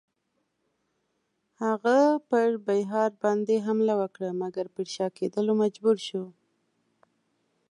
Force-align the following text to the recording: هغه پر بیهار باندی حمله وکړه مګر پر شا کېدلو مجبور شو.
هغه 1.63 1.97
پر 2.29 2.49
بیهار 2.67 3.11
باندی 3.21 3.57
حمله 3.65 3.93
وکړه 4.01 4.29
مګر 4.41 4.65
پر 4.75 4.87
شا 4.95 5.07
کېدلو 5.17 5.51
مجبور 5.63 5.97
شو. 6.07 6.23